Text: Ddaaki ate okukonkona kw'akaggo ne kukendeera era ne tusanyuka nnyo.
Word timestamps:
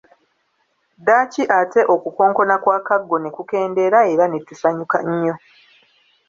Ddaaki 0.99 1.43
ate 1.59 1.81
okukonkona 1.95 2.55
kw'akaggo 2.63 3.15
ne 3.19 3.29
kukendeera 3.35 3.99
era 4.13 4.25
ne 4.27 4.39
tusanyuka 4.47 4.97
nnyo. 5.07 5.35